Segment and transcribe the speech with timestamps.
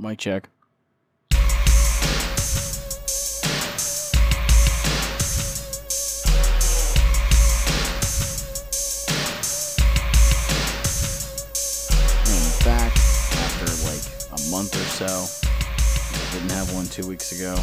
[0.00, 0.48] Mic check.
[12.68, 15.26] After like a month or so.
[16.14, 17.56] I didn't have one two weeks ago,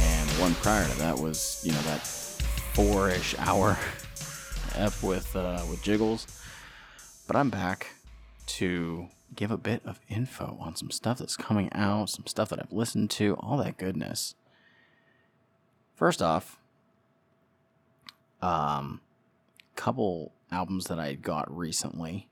[0.00, 3.78] and one prior to that was you know that four-ish hour
[4.74, 6.26] ep with uh, with Jiggles.
[7.26, 7.88] But I'm back
[8.46, 12.60] to give a bit of info on some stuff that's coming out, some stuff that
[12.60, 14.34] I've listened to, all that goodness.
[15.94, 16.58] First off,
[18.42, 19.00] um,
[19.76, 22.28] couple albums that I got recently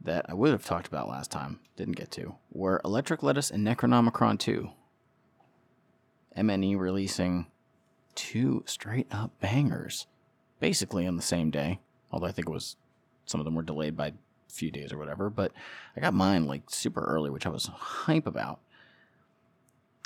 [0.00, 3.66] that I would have talked about last time, didn't get to, were Electric Lettuce and
[3.66, 4.70] Necronomicon 2.
[6.36, 7.46] MNE releasing
[8.14, 10.06] two straight up bangers,
[10.60, 11.80] basically on the same day.
[12.10, 12.76] Although I think it was
[13.24, 14.12] some of them were delayed by
[14.52, 15.30] few days or whatever.
[15.30, 15.52] But
[15.96, 18.60] I got mine like super early, which I was hype about.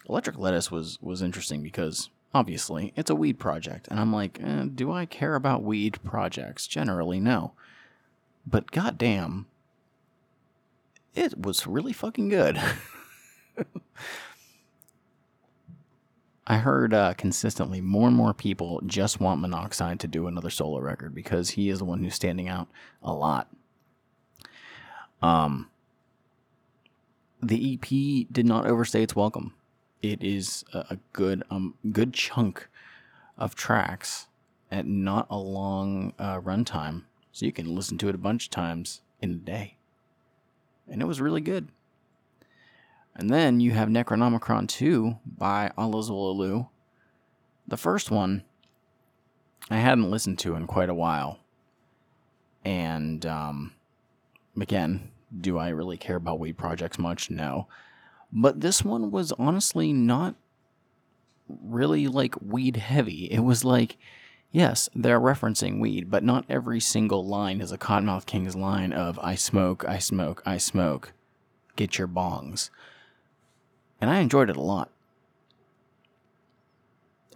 [0.09, 4.67] Electric Lettuce was was interesting because obviously it's a weed project, and I'm like, eh,
[4.75, 6.67] do I care about weed projects?
[6.67, 7.53] Generally, no.
[8.47, 9.47] But goddamn,
[11.15, 12.61] it was really fucking good.
[16.47, 20.79] I heard uh, consistently more and more people just want Monoxide to do another solo
[20.79, 22.69] record because he is the one who's standing out
[23.03, 23.49] a lot.
[25.23, 25.71] Um,
[27.43, 29.55] the EP did not overstay its welcome.
[30.03, 32.69] It is a, good um good chunk
[33.39, 34.29] of tracks
[34.71, 38.51] at not a long uh, runtime, so you can listen to it a bunch of
[38.51, 39.77] times in a day,
[40.89, 41.69] and it was really good.
[43.15, 46.69] And then you have Necronomicon 2 by Alla Xul Elu.
[47.67, 48.45] The first one
[49.71, 51.39] I hadn't listened to in quite a while.
[52.63, 53.73] And um,
[54.63, 57.31] again, do I really care about weed projects much?
[57.31, 57.69] No.
[58.33, 60.35] But this one was honestly not
[61.49, 63.27] really like weed heavy.
[63.27, 63.97] It was like,
[64.51, 69.19] yes, they're referencing weed, but not every single line is a Cottonmouth King's line of
[69.21, 71.13] I smoke, I smoke, I smoke.
[71.77, 72.71] Get your bongs
[74.01, 74.91] and I enjoyed it a lot.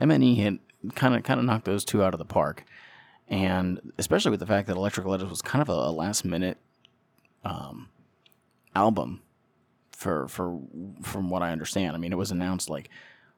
[0.00, 0.58] MNE had
[0.94, 2.64] kind of kind of knocked those two out of the park,
[3.28, 6.58] and especially with the fact that Electric Lettuce was kind of a last minute
[7.44, 7.88] um,
[8.74, 9.22] album
[9.90, 10.58] for for
[11.02, 11.94] from what I understand.
[11.94, 12.88] I mean, it was announced like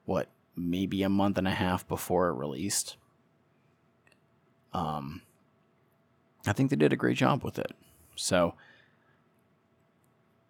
[0.05, 2.97] what maybe a month and a half before it released.
[4.73, 5.23] Um,
[6.47, 7.73] I think they did a great job with it.
[8.17, 8.55] So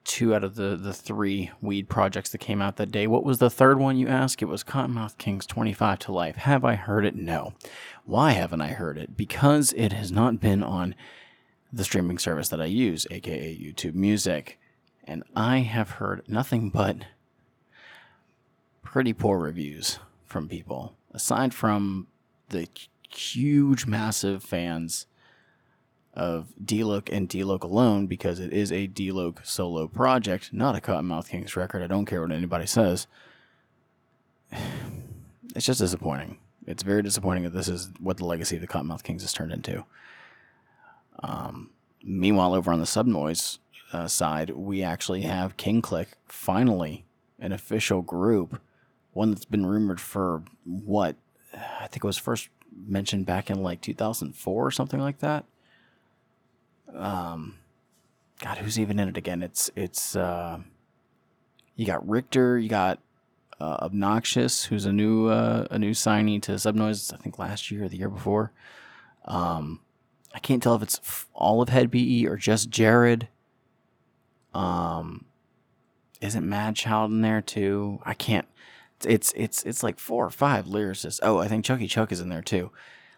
[0.04, 3.06] two out of the, the three weed projects that came out that day.
[3.06, 4.42] What was the third one you ask?
[4.42, 6.36] It was Cottonmouth King's 25 to Life.
[6.36, 7.14] Have I heard it?
[7.14, 7.54] No.
[8.04, 9.16] Why haven't I heard it?
[9.16, 10.94] Because it has not been on
[11.72, 14.58] the streaming service that I use, aka YouTube Music.
[15.04, 16.96] And I have heard nothing but
[18.82, 20.94] pretty poor reviews from people.
[21.12, 22.06] Aside from
[22.50, 22.68] the
[23.08, 25.06] huge, massive fans
[26.14, 31.28] of D-Loc and D-Loc alone because it is a D-Loc solo project, not a Cottonmouth
[31.28, 31.82] Kings record.
[31.82, 33.06] I don't care what anybody says.
[35.54, 36.38] It's just disappointing.
[36.66, 39.52] It's very disappointing that this is what the legacy of the Cottonmouth Kings has turned
[39.52, 39.84] into.
[41.22, 41.70] Um,
[42.02, 43.58] meanwhile, over on the Subnoise
[43.92, 47.04] uh, side, we actually have King Click finally
[47.38, 48.60] an official group,
[49.12, 51.16] one that's been rumored for what
[51.54, 55.44] I think it was first mentioned back in like 2004 or something like that
[56.94, 57.58] um,
[58.40, 59.42] God, who's even in it again?
[59.42, 60.58] It's it's uh,
[61.76, 62.98] you got Richter, you got
[63.60, 67.84] uh, Obnoxious, who's a new uh, a new signee to Subnoise, I think last year
[67.84, 68.52] or the year before.
[69.24, 69.80] Um,
[70.34, 73.28] I can't tell if it's all of Hed PE or just Jared.
[74.54, 75.26] Um,
[76.20, 78.00] isn't Madchild in there too?
[78.04, 78.46] I can't.
[79.04, 81.20] It's it's it's like four or five lyricists.
[81.22, 82.70] Oh, I think Chucky Chuck is in there too.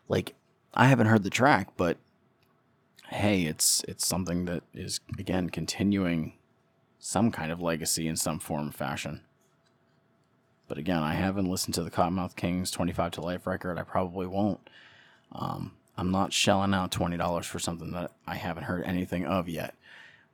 [0.09, 0.35] Like
[0.73, 1.99] I haven't heard the track, but
[3.09, 6.35] hey, it's it's something that is again continuing
[6.99, 9.21] some kind of legacy in some form or fashion.
[10.67, 13.79] But again, I haven't listened to the Cottonmouth Kings 25 to Life record.
[13.79, 14.71] I probably won't.
[15.31, 19.75] Um, I'm not shelling out $20 for something that I haven't heard anything of yet,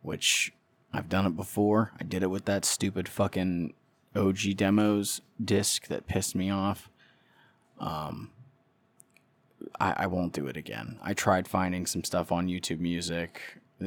[0.02, 0.52] which
[0.92, 1.92] I've done it before.
[2.00, 3.74] I did it with that stupid fucking
[4.16, 6.88] OG demos disc that pissed me off.
[7.78, 8.30] Um,
[9.78, 10.98] I, I won't do it again.
[11.02, 13.40] I tried finding some stuff on YouTube Music.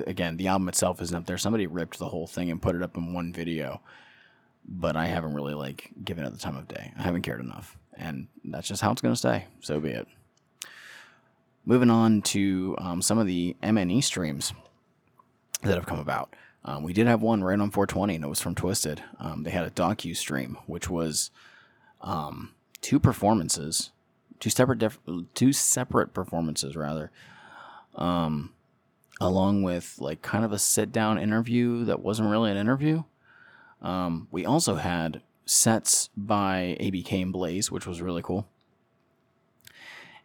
[0.08, 1.38] Again, the album itself isn't up there.
[1.38, 3.82] Somebody ripped the whole thing and put it up in one video,
[4.66, 6.94] but I haven't really like given it the time of day.
[6.98, 9.46] I haven't cared enough, and that's just how it's gonna stay.
[9.60, 10.08] So be it.
[11.66, 14.54] Moving on to um, some of the MNE streams
[15.62, 16.36] that have come about.
[16.66, 19.00] Um, we did have one right on 420, and it was from Twiztid.
[19.20, 21.32] Um, they had a docu stream, which was
[22.02, 23.92] um, two performances,
[24.40, 25.00] two separate def-
[25.34, 27.12] two separate performances rather,
[27.96, 28.54] um,
[29.20, 33.04] along with like kind of a sit down interview that wasn't really an interview.
[33.82, 38.48] Um, we also had sets by ABK and Blaze, which was really cool,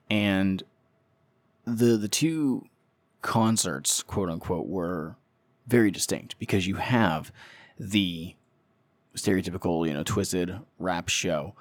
[0.09, 0.63] and
[1.77, 2.67] the the two
[3.23, 5.17] concerts, quote unquote, were
[5.67, 7.31] very distinct because you have
[7.79, 8.35] the
[9.15, 11.55] stereotypical, you know, Twiztid rap show.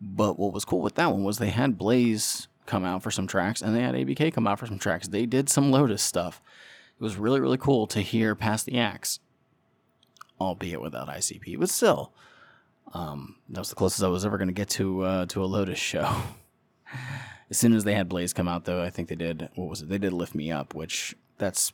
[0.00, 3.26] But what was cool with that one was they had Blaze come out for some
[3.26, 5.08] tracks and they had ABK come out for some tracks.
[5.08, 6.42] They did some Lotus stuff.
[6.98, 9.20] It was really, really cool to hear past the axe,
[10.40, 12.12] albeit without ICP, but still.
[12.94, 15.46] Um, that was the closest I was ever going to get to uh, to a
[15.46, 16.22] Lotus show.
[17.50, 19.48] as soon as they had Blaze come out, though, I think they did.
[19.54, 19.88] What was it?
[19.88, 21.72] They did Lift Me Up, which that's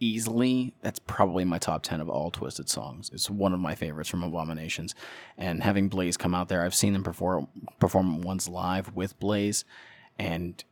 [0.00, 3.10] easily that's probably my top 10 of all Twiztid songs.
[3.12, 4.94] It's one of my favorites from Abominationz.
[5.36, 7.48] And having blaze come out there i've seen them perform
[7.78, 9.64] perform once live with blaze.
[10.18, 10.64] And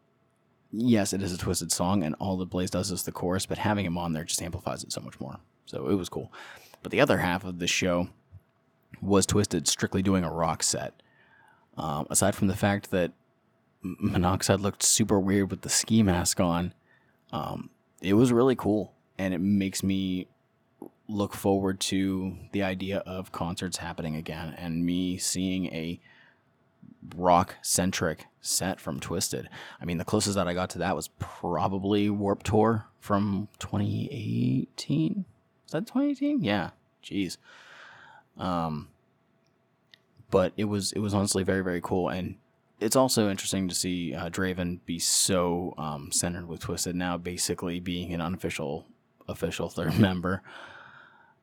[0.73, 3.59] yes it is a Twiztid song and all that blaze does is the chorus but
[3.59, 5.39] having him on there just amplifies it so much more.
[5.67, 6.33] So it was cool.
[6.83, 8.09] But the other half of the show
[9.03, 11.03] was Twiztid strictly doing a rock set.
[11.77, 13.13] Um, aside from the fact that
[13.83, 16.75] monoxide looked super weird with the ski mask on
[17.33, 17.71] um,
[18.01, 20.27] it was really cool and it makes me
[21.09, 26.01] look forward to the idea of concerts happening again and me seeing a
[27.17, 29.47] rock centric set from Twiztid.
[29.81, 35.25] I mean, the closest that I got to that was probably Warp Tour from 2018.
[35.67, 36.43] Is that 2018?
[36.43, 36.71] Yeah.
[37.03, 37.39] Jeez.
[38.37, 38.89] Um,
[40.31, 42.37] but it was it was honestly very very cool and
[42.81, 47.81] it's also interesting to see uh, Draven be so um, centered with Twiztid now, basically
[47.81, 48.87] being an unofficial
[49.29, 50.43] official third member.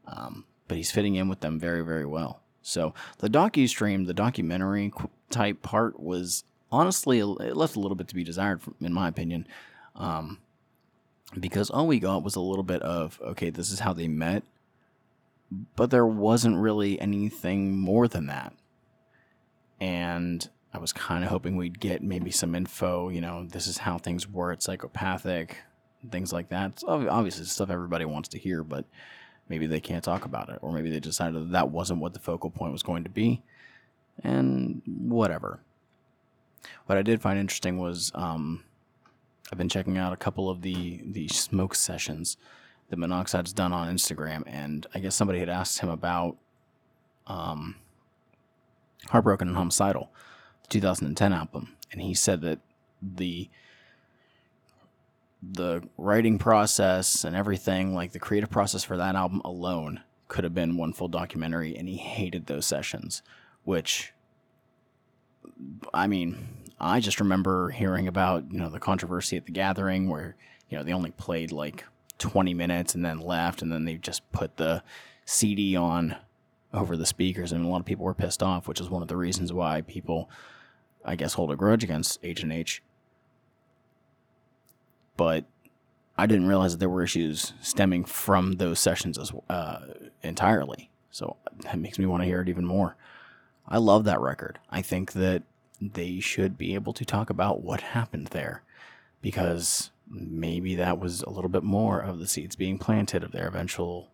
[0.07, 2.41] Um, but he's fitting in with them very, very well.
[2.61, 4.91] So the docu stream, the documentary
[5.29, 9.47] type part was honestly it left a little bit to be desired, in my opinion,
[9.95, 10.39] um,
[11.39, 14.43] because all we got was a little bit of okay, this is how they met,
[15.75, 18.53] but there wasn't really anything more than that.
[19.79, 23.09] And I was kind of hoping we'd get maybe some info.
[23.09, 25.57] You know, this is how things were at psychopathic
[26.11, 26.71] things like that.
[26.71, 28.85] It's obviously stuff everybody wants to hear, but
[29.49, 32.19] maybe they can't talk about it, or maybe they decided that, that wasn't what the
[32.19, 33.41] focal point was going to be,
[34.23, 35.59] and whatever.
[36.85, 38.63] What I did find interesting was um,
[39.51, 42.37] I've been checking out a couple of the the smoke sessions
[42.89, 46.37] that Monoxide's done on Instagram, and I guess somebody had asked him about
[47.27, 47.75] um,
[49.09, 50.11] Heartbroken and Homicidal,
[50.69, 52.59] 2010 album, and he said that
[53.01, 53.49] the
[55.41, 60.55] the writing process and everything, like the creative process for that album alone, could have
[60.55, 63.21] been one full documentary, and he hated those sessions.
[63.63, 64.13] Which,
[65.93, 66.47] I mean,
[66.79, 70.35] I just remember hearing about you know the controversy at the Gathering, where
[70.69, 71.85] you know they only played like
[72.17, 74.83] 20 minutes and then left, and then they just put the
[75.25, 76.15] CD on
[76.73, 79.07] over the speakers, and a lot of people were pissed off, which is one of
[79.07, 80.29] the reasons why people,
[81.05, 82.81] I guess, hold a grudge against H and H
[85.17, 85.45] but
[86.17, 89.79] I didn't realize that there were issues stemming from those sessions as uh,
[90.23, 90.89] entirely.
[91.11, 92.95] So that makes me want to hear it even more.
[93.67, 94.59] I love that record.
[94.69, 95.43] I think that
[95.81, 98.63] they should be able to talk about what happened there
[99.21, 103.47] because maybe that was a little bit more of the seeds being planted of their
[103.47, 104.09] eventual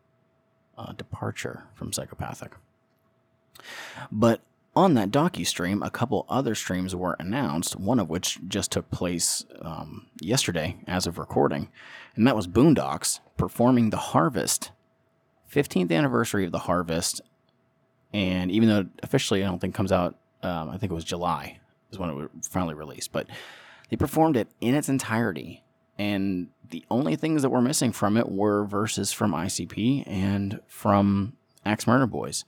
[0.77, 2.53] uh, departure from psychopathic.
[4.11, 4.41] But
[4.75, 8.89] on that docu stream, a couple other streams were announced, one of which just took
[8.89, 11.69] place um, yesterday as of recording,
[12.15, 14.71] and that was Boondox performing The Harvest,
[15.51, 17.21] 15th anniversary of The Harvest.
[18.13, 21.59] And even though officially I don't think comes out, um, I think it was July
[21.91, 23.27] is when it was finally released, but
[23.89, 25.63] they performed it in its entirety.
[25.97, 31.33] And the only things that were missing from it were verses from ICP and from
[31.65, 32.45] Axe Murder Boys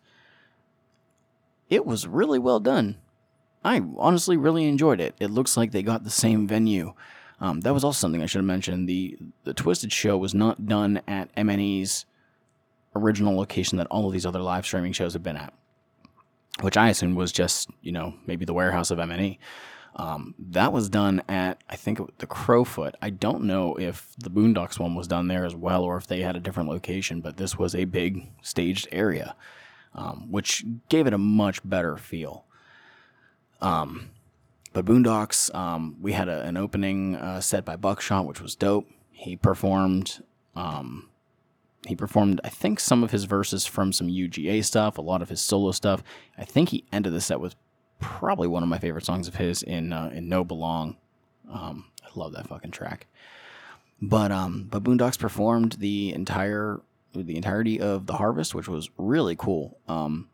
[1.70, 2.98] it was really well done.
[3.64, 5.16] I honestly really enjoyed it.
[5.20, 6.94] It looks like they got the same venue.
[7.40, 8.88] Um, that was also something I should have mentioned.
[8.88, 12.06] The the Twiztid show was not done at MNE's
[12.96, 15.54] original location that all of these other live streaming shows have been at,
[16.62, 19.40] which I assumed was just you know maybe the warehouse of MNE.
[19.96, 22.94] Um, that was done at I think the Crofoot.
[23.02, 26.22] I don't know if the Boondox one was done there as well, or if they
[26.22, 27.22] had a different location.
[27.22, 29.36] But this was a big staged area
[29.96, 32.46] um, which gave it a much better feel.
[33.62, 34.10] Um,
[34.74, 38.90] but Boondox, um, we had a, an opening uh, set by Bukshot, which was dope.
[39.12, 40.24] He performed
[40.56, 41.10] um,
[41.86, 45.30] he performed, I think, some of his verses from some UGA stuff, a lot of
[45.30, 46.02] his solo stuff.
[46.38, 47.56] I think he ended the set with
[48.00, 50.98] probably one of my favorite songs of his in uh, in No Belong.
[51.52, 53.08] Um, I love that fucking track.
[54.02, 56.82] But um, but Boondox performed the entire
[57.14, 59.78] the entirety of the Harvest, which was really cool.
[59.88, 60.30] Um,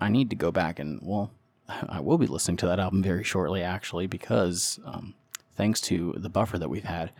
[0.00, 1.30] I need to go back and well,
[1.68, 5.14] I will be listening to that album very shortly, actually, because um,
[5.56, 7.12] thanks to the buffer that we've had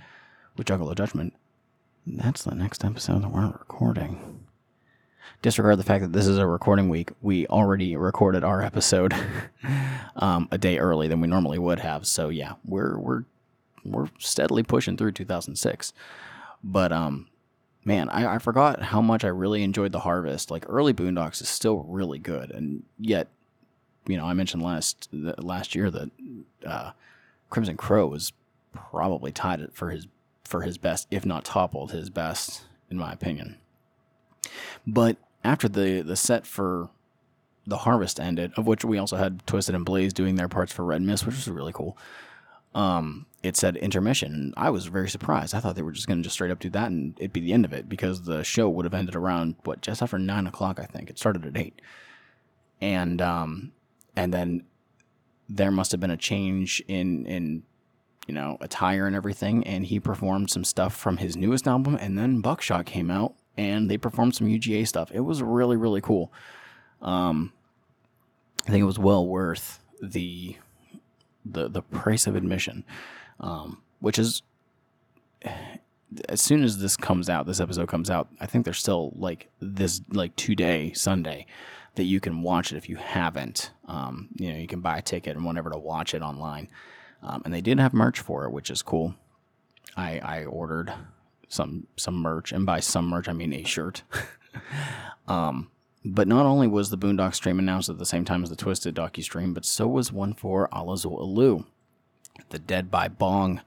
[0.57, 1.35] with Juggalo Judgment,
[2.07, 4.47] that's the next episode that we're recording.
[5.43, 7.11] Disregard the fact that this is a recording week.
[7.21, 9.15] We already recorded our episode
[10.17, 12.07] um, a day early than we normally would have.
[12.07, 13.25] So yeah, we're we're
[13.85, 15.93] we're steadily pushing through 2006.
[16.65, 17.29] But um,
[17.89, 20.51] man, I, I forgot how much I really enjoyed the Harvest.
[20.51, 23.29] Like early Boondox is still really good, and yet,
[24.07, 26.11] you know, I mentioned last last year that
[26.67, 26.91] uh,
[27.49, 28.33] Crimson Crow was
[28.73, 30.07] probably tied for his
[30.45, 33.57] for his best, if not toppled his best, in my opinion.
[34.87, 36.91] But after the the set for
[37.67, 40.85] the Harvest ended, of which we also had Twiztid and Blaze doing their parts for
[40.85, 41.97] Red Mist, which was really cool.
[42.75, 45.55] Um, it said intermission, I was very surprised.
[45.55, 47.41] I thought they were just going to just straight up do that, and it'd be
[47.41, 50.47] the end of it because the show would have ended around what just after nine
[50.47, 50.79] o'clock.
[50.81, 51.81] I think it started at eight,
[52.81, 53.73] and um,
[54.17, 54.65] and then
[55.49, 57.63] there must have been a change in in
[58.29, 59.67] you know, attire and everything.
[59.67, 61.97] And he performed some stuff from his newest album.
[61.97, 65.11] And then Bukshot came out and they performed some UGA stuff.
[65.13, 66.31] It was really, really cool.
[67.01, 67.53] Um,
[68.67, 70.57] I think it was well worth the
[71.51, 72.85] the the price of admission,
[73.41, 74.43] um, which is
[76.29, 78.29] as soon as this comes out, this episode comes out.
[78.41, 81.47] I think there's still like this like today Sunday
[81.95, 83.73] that you can watch it if you haven't.
[83.87, 86.69] Um, you know, you can buy a ticket and whatever to watch it online.
[87.23, 89.15] Um, and they did have merch for it, which is cool.
[89.97, 90.93] I, I ordered
[91.49, 94.03] some some merch, and by some merch I mean a shirt.
[95.29, 95.71] um,
[96.15, 98.93] but not only was the Boondock stream announced at the same time as the Twiztid
[98.93, 101.65] docu stream, but so was one for Alla Xul Elu,
[102.51, 103.61] the Dead by Bong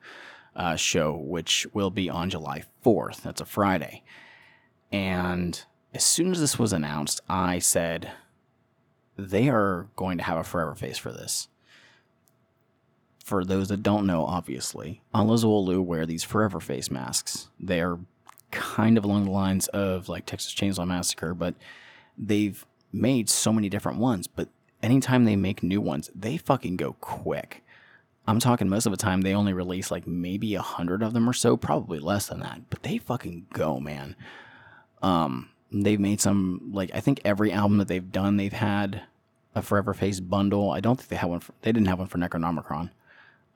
[0.56, 3.22] uh, show, which will be on July 4th.
[3.22, 4.04] That's a Friday.
[4.92, 8.12] And as soon as this was announced, I said,
[9.18, 11.48] they are going to have a forever face for this
[13.32, 17.48] for those that don't know, obviously, Alla Xul Elu wear these forever face masks.
[17.60, 18.00] They are
[18.52, 21.56] kind of along the lines of like Texas Chainsaw Massacre, but
[22.22, 24.28] they've made so many different ones.
[24.28, 24.48] But
[24.82, 27.64] anytime they make new ones, they fucking go quick.
[28.28, 31.28] I'm talking most of the time they only release like maybe a hundred of them
[31.28, 32.70] or so, probably less than that.
[32.70, 34.16] But they fucking go, man.
[35.02, 39.02] Um, they've made some like I think every album that they've done, they've had
[39.56, 40.72] a Forever Face bundle.
[40.72, 41.40] I don't think they had one.
[41.40, 42.92] For, they didn't have one for Necronomicon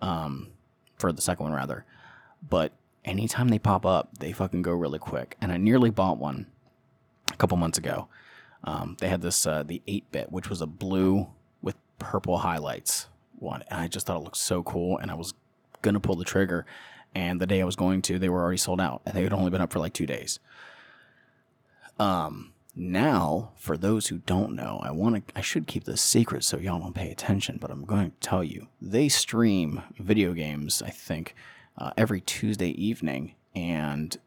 [0.01, 0.49] um,
[0.97, 1.85] for the second one rather.
[2.47, 5.37] But anytime they pop up, they fucking go really quick.
[5.39, 6.47] And I nearly bought one
[7.31, 8.07] a couple months ago.
[8.65, 11.27] Um, they had this uh, the eight bit, which was a blue
[11.61, 13.07] with purple highlights
[13.37, 14.97] one, and I just thought it looked so cool.
[14.97, 15.33] And I was
[15.81, 16.65] gonna pull the trigger,
[17.13, 19.33] and the day I was going to, they were already sold out, and they had
[19.33, 20.39] only been up for like two days.
[21.99, 26.43] Um, now, for those who don't know, I want to I should keep this secret
[26.43, 28.67] so y'all don't pay attention, but I'm going to tell you.
[28.81, 31.35] They stream video games, I think,
[31.77, 34.17] uh, every Tuesday evening and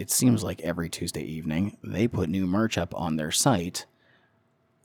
[0.00, 3.84] it seems like every Tuesday evening they put new merch up on their site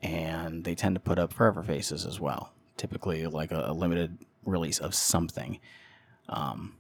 [0.01, 2.51] and they tend to put up forever faces as well.
[2.75, 5.59] Typically like a, a limited release of something.
[6.27, 6.75] Um,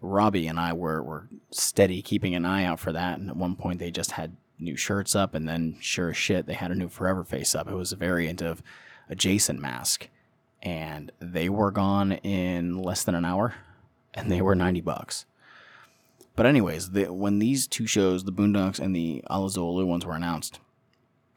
[0.00, 3.18] Robbie and I were, were steady keeping an eye out for that.
[3.18, 6.46] And at one point, they just had new shirts up, and then sure as shit,
[6.46, 7.68] they had a new Forever face up.
[7.68, 8.62] It was a variant of
[9.08, 10.08] a Jason mask,
[10.62, 13.54] and they were gone in less than an hour,
[14.14, 15.24] and they were ninety bucks.
[16.34, 20.06] But anyways, the, when these two shows, the Boondox and the Alla Xul Elu ones,
[20.06, 20.60] were announced,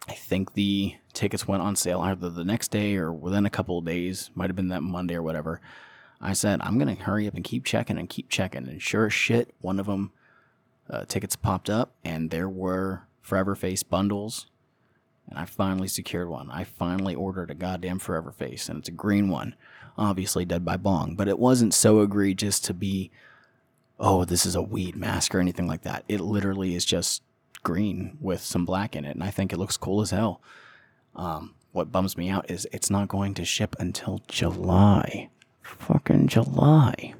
[0.07, 3.79] I think the tickets went on sale either the next day or within a couple
[3.79, 4.29] of days.
[4.35, 5.61] Might have been that Monday or whatever.
[6.21, 9.13] I said I'm gonna hurry up and keep checking and keep checking, and sure as
[9.13, 10.11] shit, one of them
[10.89, 14.47] uh, tickets popped up, and there were Forever Face bundles,
[15.27, 16.49] and I finally secured one.
[16.51, 19.55] I finally ordered a goddamn Forever Face, and it's a green one,
[19.97, 23.11] obviously Dead by Bong, but it wasn't so egregious to be,
[23.99, 26.03] oh, this is a weed mask or anything like that.
[26.07, 27.23] It literally is just
[27.63, 30.41] green with some black in it, and I think it looks cool as hell.
[31.15, 35.29] Um, what bums me out is it's not going to ship until July.
[35.61, 37.15] Fucking July.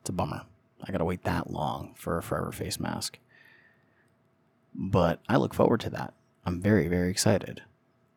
[0.00, 0.42] It's a bummer.
[0.86, 3.18] I gotta wait that long for a Forever Face mask.
[4.74, 6.14] But I look forward to that.
[6.44, 7.62] I'm very, very excited.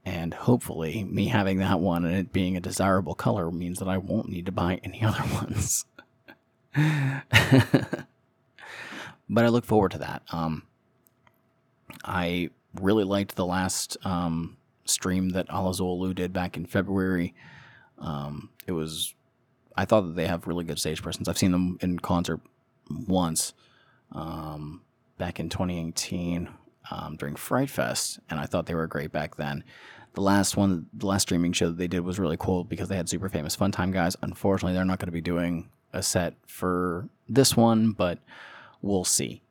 [0.04, 3.98] And hopefully, me having that one and it being a desirable color means that I
[3.98, 5.86] won't need to buy any other ones.
[9.30, 10.24] but I look forward to that.
[10.32, 10.64] Um,
[12.04, 17.34] I really liked the last um, stream that Alla Xul Elu did back in February.
[17.98, 19.16] Um, it was,
[19.76, 21.28] I thought that they have really good stage presence.
[21.28, 22.42] I've seen them in concert
[23.08, 23.54] once
[24.12, 24.82] um,
[25.18, 26.50] back in 2018
[26.92, 29.64] um, during Fright Fest, and I thought they were great back then.
[30.14, 32.96] The last one, the last streaming show that they did was really cool because they
[32.96, 34.16] had super famous fun time guys.
[34.22, 38.20] Unfortunately, they're not going to be doing a set for this one, but
[38.82, 39.42] we'll see.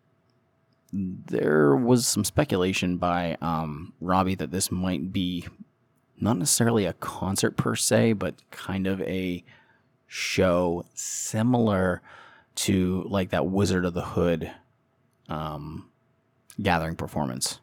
[0.93, 5.47] There was some speculation by um, Robbie that this might be
[6.19, 9.45] not necessarily a concert per se, but kind of a
[10.07, 12.00] show similar
[12.55, 14.50] to like that Wizard of the Hood
[15.28, 15.90] um,
[16.61, 17.61] gathering performance.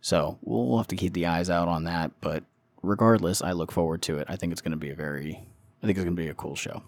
[0.00, 2.12] So we'll have to keep the eyes out on that.
[2.20, 2.44] But
[2.82, 4.26] regardless, I look forward to it.
[4.28, 5.42] I think it's going to be a very,
[5.82, 6.82] I think it's going to be a cool show.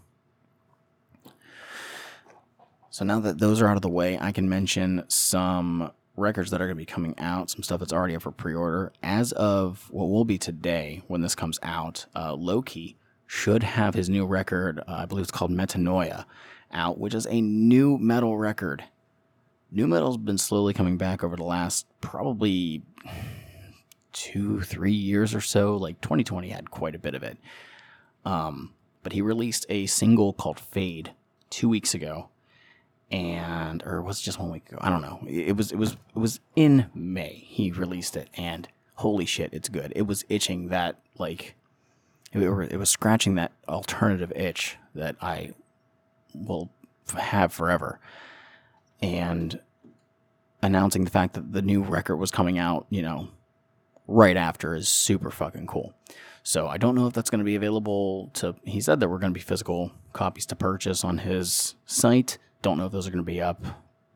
[2.90, 6.60] So now that those are out of the way, I can mention some records that
[6.60, 8.92] are going to be coming out, some stuff that's already up for pre-order.
[9.02, 14.08] As of what will be today, when this comes out, uh, Loki should have his
[14.08, 14.80] new record.
[14.80, 16.24] Uh, I believe it's called Metanoia
[16.72, 18.84] out, which is a new metal record.
[19.70, 22.82] New metal's been slowly coming back over the last probably
[24.12, 25.76] two, three years or so.
[25.76, 27.36] Like 2020 had quite a bit of it.
[28.24, 31.12] Um, but he released a single called Fade
[31.50, 32.30] two weeks ago
[33.10, 34.78] and or was it just one week ago?
[34.80, 35.20] I don't know.
[35.26, 39.68] It was it was it was in May he released it, and holy shit, it's
[39.68, 39.92] good.
[39.96, 41.54] It was itching that like
[42.32, 45.54] it, it was scratching that alternative itch that I
[46.34, 46.70] will
[47.16, 48.00] have forever,
[49.00, 49.58] and
[50.62, 53.28] announcing the fact that the new record was coming out, you know,
[54.06, 55.94] right after is super fucking cool.
[56.42, 58.54] So I don't know if that's going to be available to.
[58.64, 62.78] He said there were going to be physical copies to purchase on his site don't
[62.78, 63.64] know if those are going to be up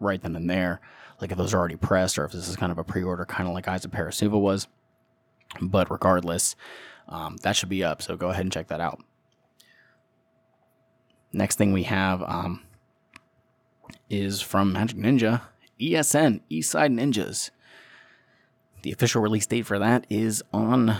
[0.00, 0.80] right then and there,
[1.20, 3.48] like if those are already pressed or if this is kind of a pre-order, kind
[3.48, 4.68] of like Eyes of Parasuva was.
[5.60, 6.56] But regardless,
[7.08, 8.02] um, that should be up.
[8.02, 9.02] So go ahead and check that out.
[11.32, 12.62] Next thing we have um,
[14.10, 15.42] is from Majik Ninja,
[15.80, 17.50] ESN, Eastside Ninjas.
[18.82, 20.98] The official release date for that is on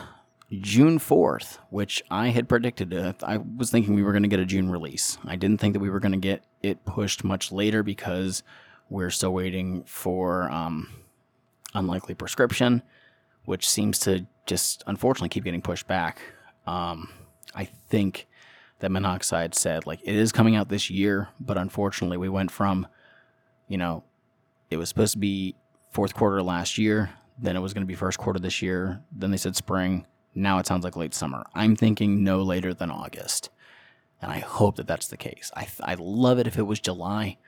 [0.60, 2.92] June 4th, which I had predicted.
[3.22, 5.16] I was thinking we were going to get a June release.
[5.24, 8.42] I didn't think that we were going to get it pushed much later because
[8.90, 10.88] we're still waiting for um,
[11.74, 12.82] Unlikely Prescription,
[13.46, 16.20] which seems to just unfortunately keep getting pushed back.
[16.66, 17.08] Um,
[17.54, 18.26] I think
[18.80, 22.86] that Monoxide said, like, it is coming out this year, but unfortunately, we went from,
[23.68, 24.04] you know,
[24.70, 25.54] it was supposed to be
[25.92, 29.30] fourth quarter last year, then it was going to be first quarter this year, then
[29.30, 31.44] they said spring now it sounds like late summer.
[31.54, 33.50] I'm thinking no later than August.
[34.20, 35.50] And I hope that that's the case.
[35.56, 37.38] I, I love it if it was July.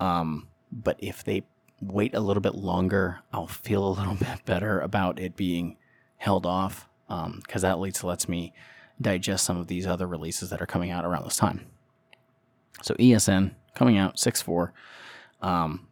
[0.00, 1.44] Um, but if they
[1.80, 5.76] wait a little bit longer, I'll feel a little bit better about it being
[6.16, 8.52] held off because um, that at least lets me
[9.00, 11.66] digest some of these other releases that are coming out around this time.
[12.82, 14.72] So ESN coming out 6 4.
[15.42, 15.86] Um,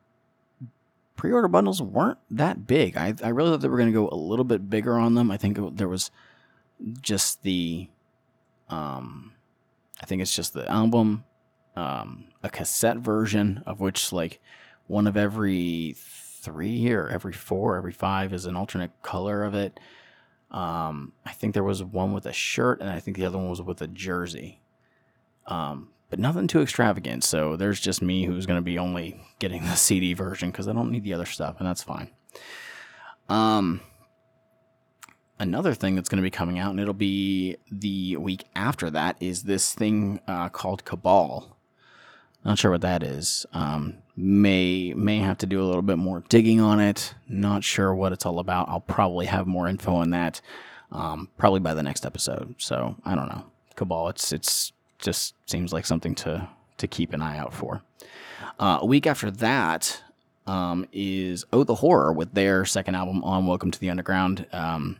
[1.16, 2.96] pre-order bundles weren't that big.
[2.96, 5.30] I, I really thought they were going to go a little bit bigger on them.
[5.30, 6.10] I think it, there was
[7.00, 7.88] just the,
[8.68, 9.32] um,
[10.00, 11.24] I think it's just the album,
[11.76, 14.40] um, a cassette version of which like
[14.86, 19.78] one of every three or every four, every five is an alternate color of it.
[20.50, 23.48] Um, I think there was one with a shirt, and I think the other one
[23.48, 24.60] was with a jersey.
[25.46, 27.24] Um, but nothing too extravagant.
[27.24, 30.74] So there's just me who's going to be only getting the CD version because I
[30.74, 32.10] don't need the other stuff, and that's fine.
[33.30, 33.80] Um,
[35.38, 39.16] another thing that's going to be coming out, and it'll be the week after that,
[39.20, 41.56] is this thing uh, called Cabal.
[42.44, 43.46] Not sure what that is.
[43.54, 47.14] Um, may may have to do a little bit more digging on it.
[47.26, 48.68] Not sure what it's all about.
[48.68, 50.42] I'll probably have more info on that,
[50.90, 52.56] um, probably by the next episode.
[52.58, 53.46] So I don't know.
[53.76, 54.10] Cabal.
[54.10, 54.72] It's it's
[55.02, 57.82] just seems like something to to keep an eye out for.
[58.58, 60.02] Uh, a week after that
[60.46, 64.46] um, is Oh the Horror with their second album on Welcome to the Underground.
[64.52, 64.98] Um,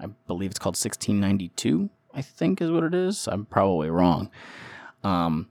[0.00, 1.90] I believe it's called 1692.
[2.14, 3.28] I think is what it is.
[3.28, 4.30] I'm probably wrong.
[5.04, 5.48] Um,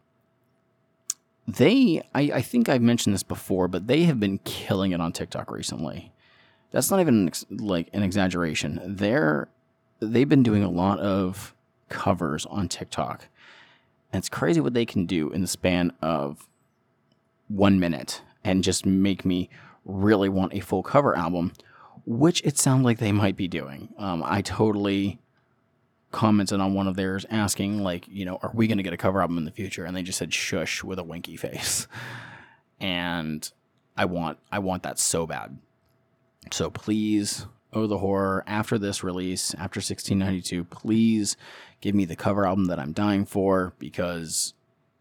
[1.48, 5.14] they, I, I think I've mentioned this before, but they have been killing it on
[5.14, 6.12] TikTok recently.
[6.72, 8.82] That's not even like an exaggeration.
[8.86, 9.48] They're
[10.00, 11.56] they've been doing a lot of
[11.90, 13.30] covers on TikTok
[14.12, 16.48] and it's crazy what they can do in the span of
[17.48, 19.50] one minute and just make me
[19.86, 21.54] really want a full cover album,
[22.06, 23.90] which it sounds like they might be doing.
[23.98, 25.20] Um, I totally
[26.12, 28.98] commented on one of theirs asking, like, you know, are we going to get a
[28.98, 29.86] cover album in the future?
[29.86, 31.88] And they just said shush with a winky face.
[32.80, 33.52] And
[33.96, 35.58] I want, I want that so bad.
[36.52, 37.48] So please,
[37.86, 41.38] The Horror, after this release, after 1692, please
[41.82, 44.54] give me the cover album that I'm dying for because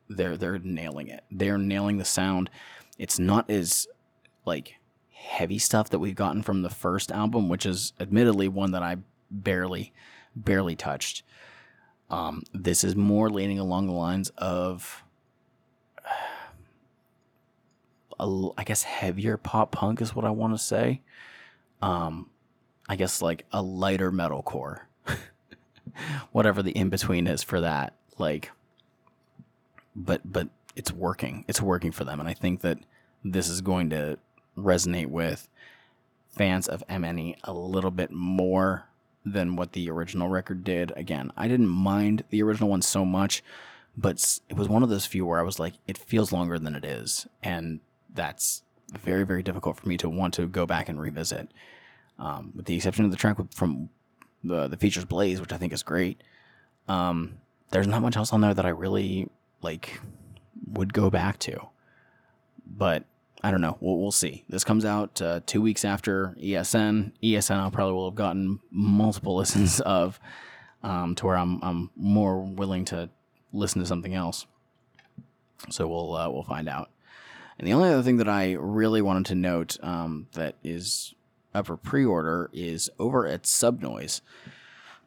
[0.09, 1.25] they're they're nailing it.
[1.31, 2.51] They're nailing the sound.
[2.99, 3.87] It's not as
[4.45, 4.77] like
[5.13, 8.99] heavy stuff that we've gotten from the first album, which is admittedly one that I
[9.31, 9.93] barely
[10.35, 11.23] barely touched.
[12.11, 15.03] Um, this is more leaning along the lines of
[18.19, 21.03] I guess heavier pop punk is what I want to say.
[21.83, 22.31] Um,
[22.89, 24.81] I guess like a lighter metalcore,
[26.33, 27.95] whatever the in between is for that.
[28.19, 28.51] Like,
[29.95, 31.45] but but it's working.
[31.49, 32.79] It's working for them, and I think that
[33.25, 34.19] this is going to
[34.57, 35.49] resonate with
[36.29, 38.87] fans of MNE a little bit more
[39.25, 40.93] than what the original record did.
[40.97, 43.43] Again, I didn't mind the original one so much,
[43.97, 46.77] but it was one of those few where I was like, it feels longer than
[46.77, 47.81] it is, and
[48.15, 51.49] that's very very difficult for me to want to go back and revisit.
[52.19, 53.91] Um, with the exception of the track from
[54.43, 56.23] the the features Blaze, which I think is great.
[56.89, 57.39] Um,
[57.71, 59.29] there's not much else on there that I really
[59.63, 60.01] like
[60.67, 61.69] would go back to.
[62.67, 63.05] But
[63.43, 63.77] I don't know.
[63.81, 64.45] We'll, we'll see.
[64.49, 67.13] This comes out uh, two weeks after ESN.
[67.23, 70.19] ESN I probably will have gotten multiple listens of,
[70.83, 73.11] um, to where I'm I'm more willing to
[73.53, 74.47] listen to something else.
[75.71, 76.91] So we'll uh, we'll find out.
[77.59, 81.15] And the only other thing that I really wanted to note um, that is
[81.57, 84.21] up for pre-order is over at Subnoise.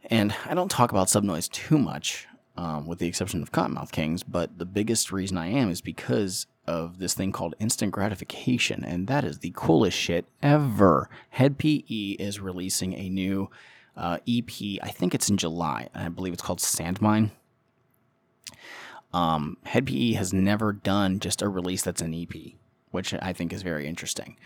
[0.10, 4.24] And I don't talk about Subnoise too much, um, with the exception of Cottonmouth Kings,
[4.24, 9.08] but the biggest reason I am is because of this thing called instant gratification, and
[9.08, 11.10] that is the coolest shit ever.
[11.32, 13.50] Hed PE is releasing a new
[13.98, 14.80] uh, EP.
[14.82, 15.90] I think it's in July.
[15.94, 17.32] I believe it's called Sandmine.
[19.12, 22.54] Um, Hed PE has never done just a release that's an EP,
[22.92, 24.38] which I think is very interesting.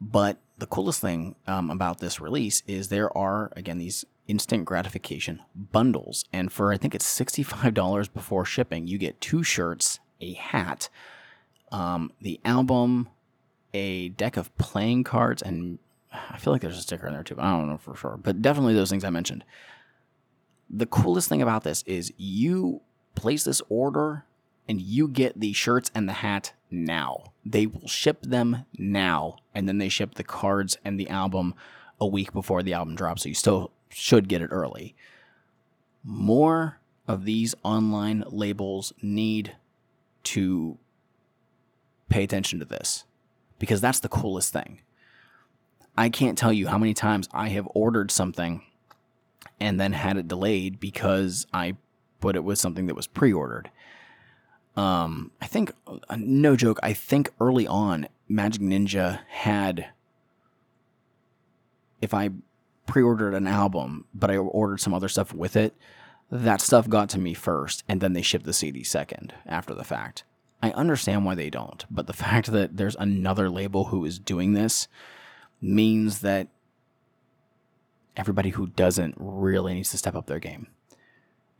[0.00, 5.40] But the coolest thing um, about this release is there are again these instant gratification
[5.54, 10.00] bundles, and for I think it's sixty five dollars before shipping, you get two shirts,
[10.20, 10.88] a hat,
[11.72, 13.08] um, the album,
[13.72, 15.78] a deck of playing cards, and
[16.12, 17.36] I feel like there's a sticker in there too.
[17.38, 19.44] I don't know for sure, but definitely those things I mentioned.
[20.68, 22.80] The coolest thing about this is you
[23.14, 24.24] place this order
[24.68, 27.32] and you get the shirts and the hat now.
[27.44, 31.54] They will ship them now, and then they ship the cards and the album
[32.00, 34.94] a week before the album drops, so you still should get it early.
[36.04, 39.56] More of these online labels need
[40.24, 40.78] to
[42.08, 43.04] pay attention to this
[43.58, 44.80] because that's the coolest thing.
[45.96, 48.62] I can't tell you how many times I have ordered something
[49.58, 51.76] and then had it delayed because I
[52.20, 53.70] put it with something that was pre ordered.
[54.76, 59.88] Um, I think, uh, no joke, I think early on, Majik Ninja had,
[62.02, 62.30] if I
[62.86, 65.74] pre ordered an album, but I ordered some other stuff with it,
[66.30, 69.84] that stuff got to me first, and then they shipped the CD second after the
[69.84, 70.24] fact.
[70.62, 74.52] I understand why they don't, but the fact that there's another label who is doing
[74.52, 74.88] this
[75.60, 76.48] means that
[78.16, 80.68] everybody who doesn't really needs to step up their game.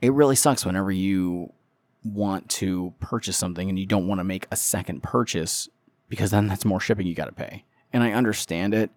[0.00, 1.52] It really sucks whenever you
[2.12, 5.69] want to purchase something and you don't want to make a second purchase
[6.09, 7.64] because then that's more shipping you got to pay.
[7.92, 8.90] And I understand it,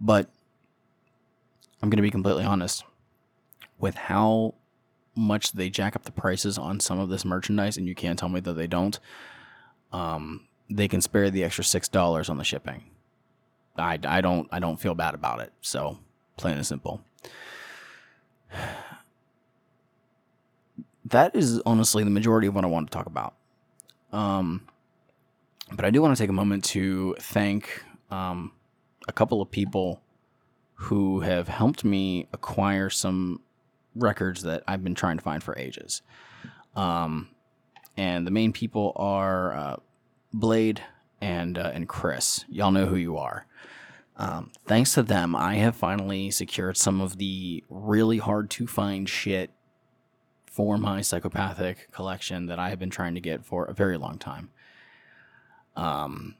[0.00, 0.30] but
[1.82, 2.84] I'm going to be completely honest
[3.78, 4.54] with how
[5.14, 8.28] much they jack up the prices on some of this merchandise, and you can't tell
[8.28, 8.98] me that they don't.
[9.92, 12.84] Um, they can spare the extra six dollars on the shipping.
[13.76, 15.52] I, I don't I don't feel bad about it.
[15.60, 15.98] So
[16.36, 17.00] plain and simple.
[21.10, 23.34] That is honestly the majority of what I want to talk about.
[24.12, 24.66] Um,
[25.72, 28.52] but I do want to take a moment to thank um,
[29.06, 30.00] a couple of people
[30.74, 33.40] who have helped me acquire some
[33.94, 36.02] records that I've been trying to find for ages.
[36.76, 37.28] Um,
[37.96, 39.76] and the main people are uh,
[40.32, 40.82] Blade
[41.20, 42.44] and uh, and Chris.
[42.48, 43.46] Y'all know who you are.
[44.16, 49.08] Um, thanks to them, I have finally secured some of the really hard to find
[49.08, 49.50] shit
[50.58, 54.18] for my psychopathic collection that I have been trying to get for a very long
[54.18, 54.50] time.
[55.76, 56.34] Um,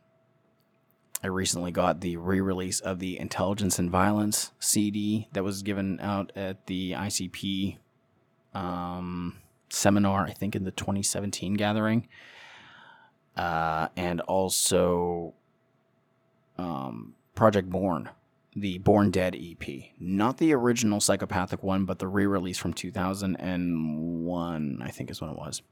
[1.22, 6.00] I recently got the re release of the Intelligence and Violence CD that was given
[6.00, 7.76] out at the ICP
[8.54, 9.36] um,
[9.70, 12.08] seminar, I think in the 2017 gathering.
[13.36, 15.34] Uh, and also
[16.58, 18.08] um, Project Born
[18.60, 19.66] the Born Dead EP.
[19.98, 25.30] Not the original psychopathic one, but the re release from 2001, I think is when
[25.30, 25.62] it was.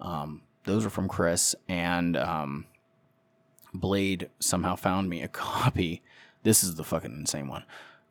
[0.00, 2.66] Um, those were from Chris, and um,
[3.74, 6.02] Blade somehow found me a copy
[6.42, 7.64] This is the fucking insane one.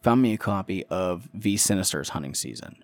[0.04, 2.84] Found me a copy of V Sinister's Hunting Season.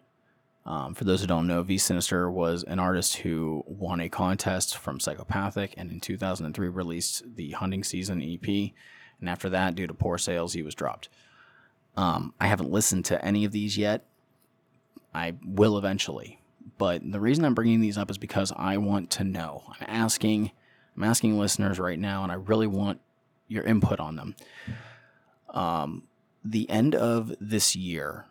[0.65, 4.77] Um, for those who don't know, V Sinister was an artist who won a contest
[4.77, 8.71] from Psychopathic and in 2003 released the Hunting Season EP.
[9.19, 11.09] And after that, due to poor sales, he was dropped.
[11.97, 14.05] Um, I haven't listened to any of these yet.
[15.13, 16.39] I will eventually.
[16.77, 19.63] But the reason I'm bringing these up is because I want to know.
[19.69, 20.51] I'm asking,
[20.97, 22.99] I'm asking listeners right now, and I really want
[23.47, 24.35] your input on them.
[25.51, 26.03] Um,
[26.43, 28.25] the end of this year,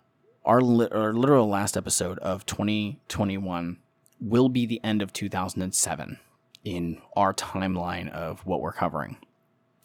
[0.45, 3.79] our, li- our literal last episode of 2021
[4.21, 6.19] will be the end of 2007
[6.65, 9.17] in our timeline of what we're covering,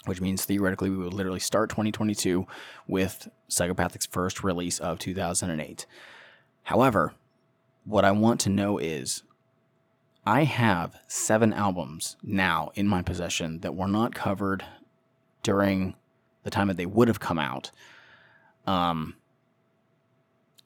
[0.09, 2.47] which means theoretically we would literally start 2022
[2.87, 5.85] with Psychopathic's first release of 2008.
[6.63, 7.13] However,
[7.85, 9.23] what I want to know is
[10.25, 14.65] I have seven albums now in my possession that were not covered
[15.43, 15.95] during
[16.43, 17.71] the time that they would have come out.
[18.65, 19.15] Um,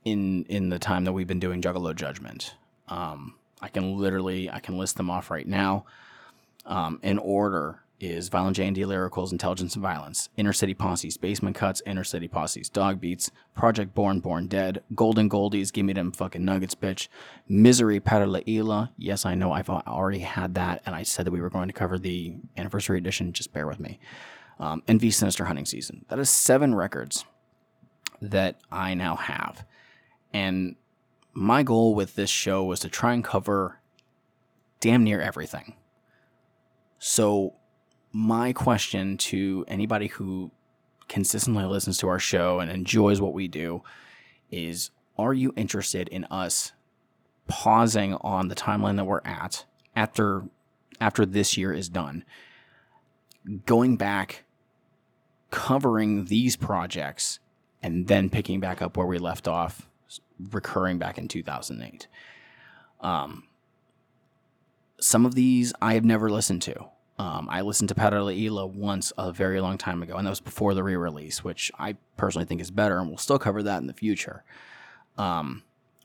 [0.06, 2.56] in in the time that we've been doing Juggalo Judgment.
[2.88, 5.86] Um, I can literally I can list them off right now.
[6.66, 11.18] Um, in order is Violent J and D Lyricals, Intelligence and Violence, Inner City Posses,
[11.18, 15.94] Basement Cuts, Inner City Posses, Dog Beats, Project Born, Born Dead, Golden Goldies, Give Me
[15.94, 17.08] Them Fucking Nuggets, Bitch,
[17.48, 18.92] Misery, Para La Isla.
[18.98, 21.74] Yes, I know I've already had that, and I said that we were going to
[21.74, 23.34] cover the anniversary edition.
[23.34, 24.00] Just bear with me.
[24.60, 26.06] Um, and V Sinister Hunting Season.
[26.10, 27.26] That is seven records
[28.22, 29.66] that I now have.
[30.34, 30.76] And
[31.34, 33.80] my goal with this show was to try and cover
[34.80, 35.76] damn near everything.
[37.00, 37.56] So,
[38.14, 40.52] my question to anybody who
[41.08, 43.84] consistently listens to our show and enjoys what we do
[44.52, 46.72] is Are you interested in us
[47.48, 50.44] pausing on the timeline that we're at after
[51.02, 52.24] after this year is done?
[53.66, 54.46] Going back,
[55.52, 57.40] covering these projects,
[57.82, 59.90] and then picking back up where we left off
[60.52, 62.08] recurring back in 2008.
[63.02, 63.44] Um,
[65.00, 66.93] some of these I have never listened to.
[67.20, 70.32] Um, I listened to Para La Isla once a very long time ago, and that
[70.32, 73.62] was before the re release, which I personally think is better, and we'll still cover
[73.64, 74.44] that in the future.
[75.18, 75.64] Um,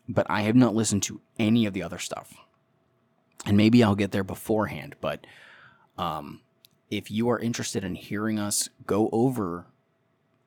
[0.09, 2.35] but I have not listened to any of the other stuff.
[3.47, 5.27] And maybe I'll get there beforehand, but
[5.97, 6.40] um,
[6.90, 9.66] if you are interested in hearing us go over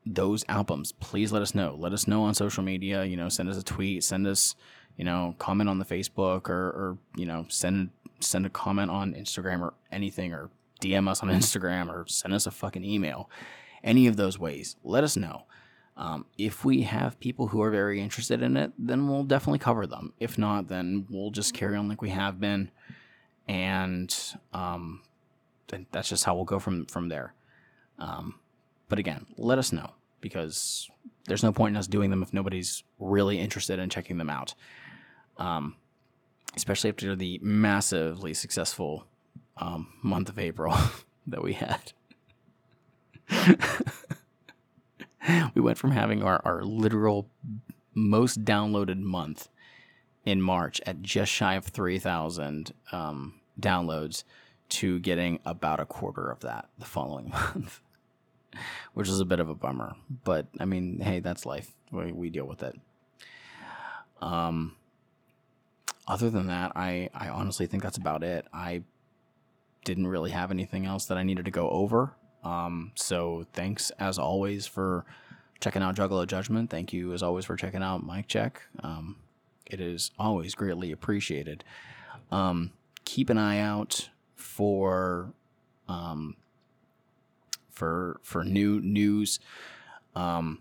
[0.06, 1.76] those albums, please let us know.
[1.78, 3.04] Let us know on social media.
[3.06, 4.56] You know, send us a tweet, send us,
[4.98, 7.92] you know, comment on the Facebook, or, or you know, send
[8.24, 10.50] send a comment on Instagram or anything, or
[10.82, 13.30] DM us on Instagram, or send us a fucking email.
[13.84, 15.44] Any of those ways, let us know.
[15.98, 19.86] Um, if we have people who are very interested in it, then we'll definitely cover
[19.86, 20.14] them.
[20.20, 22.72] If not, then we'll just carry on like we have been,
[23.48, 24.16] and
[24.54, 25.02] um,
[25.92, 27.34] that's just how we'll go from from there.
[28.00, 28.36] Um,
[28.90, 30.90] but again, let us know because
[31.28, 34.54] there's no point in us doing them if nobody's really interested in checking them out.
[35.38, 35.76] Um,
[36.56, 39.06] especially after the massively successful
[39.58, 40.76] um, month of April
[41.28, 41.94] that we had.
[45.56, 47.30] we went from having our, our literal
[47.94, 49.48] most downloaded month
[50.26, 54.24] in March at just shy of 3,000 um, downloads
[54.70, 57.82] to getting about a quarter of that the following month
[58.94, 59.96] which is a bit of a bummer.
[60.24, 61.72] But I mean, hey, that's life.
[61.92, 62.76] We, we deal with it.
[64.22, 64.76] Um,
[66.08, 68.46] other than that, I, I honestly think that's about it.
[68.54, 68.84] I
[69.86, 72.14] didn't really have anything else that I needed to go over.
[72.44, 75.06] Um, so thanks as always for
[75.60, 76.70] checking out Juggalo Judgment.
[76.70, 78.62] Thank you as always for checking out Mic Check.
[78.84, 79.18] Um,
[79.66, 81.64] it is always greatly appreciated.
[82.32, 82.72] Um,
[83.06, 85.34] keep an eye out for
[85.88, 86.36] um,
[87.70, 89.40] for for new news.
[90.16, 90.60] Um,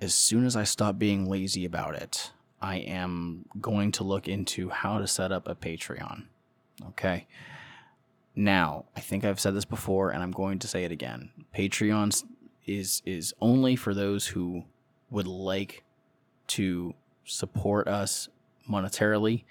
[0.00, 4.68] as soon as I stop being lazy about it, I am going to look into
[4.70, 6.24] how to set up a Patreon.
[6.88, 7.26] Okay.
[8.34, 11.30] Now, I think I've said this before and I'm going to say it again.
[11.56, 12.24] Patreon
[12.66, 14.64] is is only for those who
[15.10, 15.82] would like
[16.48, 16.94] to
[17.24, 18.28] support us
[18.68, 19.44] monetarily.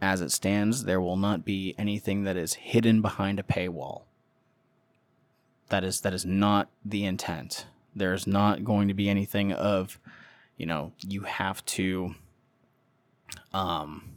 [0.00, 4.02] As it stands, there will not be anything that is hidden behind a paywall.
[5.68, 7.66] That is that is not the intent.
[7.94, 9.98] There's not going to be anything of,
[10.56, 12.14] you know, you have to
[13.52, 14.16] um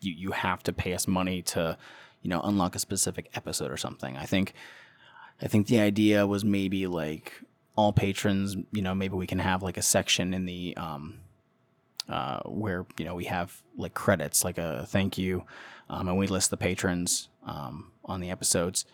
[0.00, 1.76] you you have to pay us money to,
[2.22, 4.16] you know, unlock a specific episode or something.
[4.16, 4.54] I think
[5.40, 7.32] I think the idea was maybe like
[7.76, 11.20] all patrons, you know, maybe we can have like a section in the um
[12.08, 15.44] uh, where you know we have like credits, like a thank you,
[15.90, 18.84] um, and we list the patrons um, on the episodes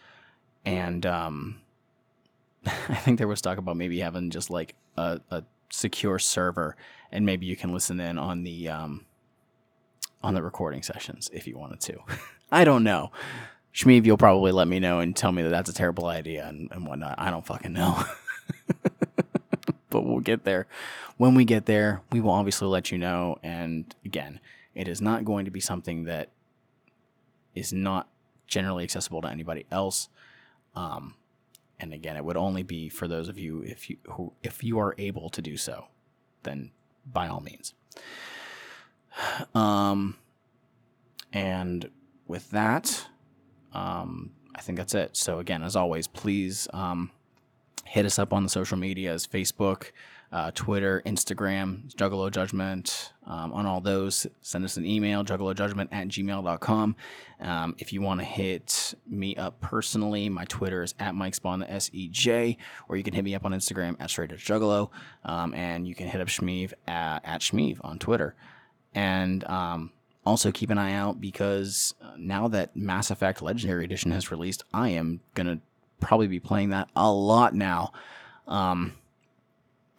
[0.65, 1.61] and um,
[2.67, 6.77] I think there was talk about maybe having just like a, a secure server,
[7.11, 9.07] and maybe you can listen in on the um,
[10.23, 11.99] on the recording sessions if you wanted to.
[12.53, 13.11] I don't know.
[13.75, 16.69] Shmeev, you'll probably let me know and tell me that that's a terrible idea and,
[16.71, 17.15] and whatnot.
[17.17, 18.05] I don't fucking know.
[19.89, 20.67] but we'll get there.
[21.17, 23.39] When we get there, we will obviously let you know.
[23.43, 24.41] And again,
[24.75, 26.29] it is not going to be something that
[27.55, 28.09] is not
[28.47, 30.11] generally accessible to anybody else.
[30.77, 31.15] Um,
[31.83, 34.79] and again, it would only be for those of you if you who if you
[34.79, 35.89] are able to do so,
[36.45, 36.71] then
[37.05, 37.75] by all means.
[39.55, 40.17] Um,
[41.35, 41.91] and
[42.27, 43.07] with that,
[43.75, 45.19] um, I think that's it.
[45.19, 47.11] So again, as always, please um,
[47.85, 49.91] hit us up on the social medias: Facebook,
[50.33, 53.13] uh, Twitter, Instagram, Juggalo Judgment.
[53.25, 56.97] Um, on all those, send us an email, juggalojudgment at gmail.com.
[57.41, 61.61] Um, if you want to hit me up personally, my Twitter is at Mike Spawn,
[61.61, 62.57] the S E J,
[62.89, 64.91] or you can hit me up on Instagram at Straight Juggalo,
[65.25, 68.35] um, and you can hit up Shmeev at, at Shmeev on Twitter.
[68.95, 69.93] And um,
[70.27, 74.65] also keep an eye out because uh, now that Mass Effect Legendary Edition has released,
[74.73, 75.61] I am going to
[76.01, 77.93] probably be playing that a lot now.
[78.49, 78.95] Um,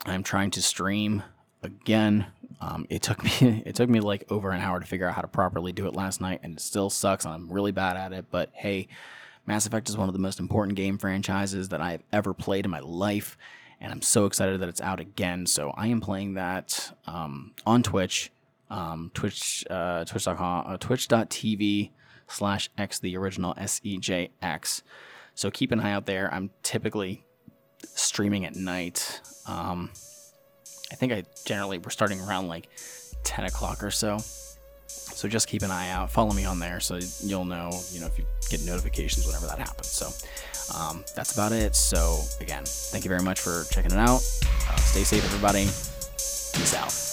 [0.05, 1.23] I'm trying to stream
[1.61, 2.27] again.
[2.61, 5.21] Um, it took me it took me like over an hour to figure out how
[5.21, 7.25] to properly do it last night, and it still sucks.
[7.25, 8.87] I'm really bad at it, but hey,
[9.45, 12.71] Mass Effect is one of the most important game franchises that I've ever played in
[12.71, 13.37] my life,
[13.81, 15.45] and I'm so excited that it's out again.
[15.45, 18.31] So I am playing that um, on Twitch,
[18.69, 21.91] um, Twitch, uh, Twitch.com, uh, Twitch.tv
[22.27, 24.83] slash X the original S E J X.
[25.35, 26.33] So keep an eye out there.
[26.33, 27.25] I'm typically
[27.83, 29.21] streaming at night.
[29.47, 29.89] Um,
[30.91, 32.69] I think I generally we're starting around like
[33.23, 34.19] 10 o'clock or so.
[34.87, 36.11] So just keep an eye out.
[36.11, 39.59] Follow me on there so you'll know, you know, if you get notifications whenever that
[39.59, 39.87] happens.
[39.87, 40.07] So
[40.77, 41.75] um, that's about it.
[41.75, 44.21] So again, thank you very much for checking it out.
[44.69, 45.63] Uh, stay safe, everybody.
[45.63, 47.12] Peace out.